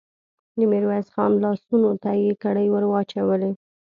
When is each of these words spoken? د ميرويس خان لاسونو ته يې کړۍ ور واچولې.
د 0.57 0.59
ميرويس 0.71 1.07
خان 1.13 1.31
لاسونو 1.43 1.89
ته 2.03 2.09
يې 2.21 2.31
کړۍ 2.43 2.67
ور 2.71 2.83
واچولې. 2.91 3.51